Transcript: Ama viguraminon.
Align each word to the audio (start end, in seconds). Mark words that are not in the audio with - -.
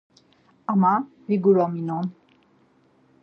Ama 0.73 0.93
viguraminon. 1.29 2.05